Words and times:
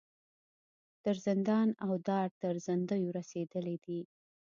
تر 1.03 1.15
زندان 1.27 1.67
او 1.85 1.91
دار 2.07 2.29
تر 2.41 2.53
زندیو 2.67 3.15
رسېدلي 3.19 3.75
دي. 3.85 4.01